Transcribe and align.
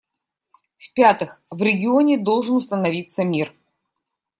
В-пятых, 0.79 1.43
в 1.51 1.61
регионе 1.61 2.17
должен 2.17 2.55
установиться 2.55 3.23
мир. 3.23 3.53